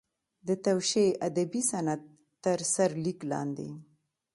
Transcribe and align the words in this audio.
د 0.47 0.49
توشیح 0.65 1.09
ادبي 1.27 1.61
صنعت 1.71 2.01
تر 2.43 2.57
سرلیک 2.73 3.19
لاندې. 3.31 3.69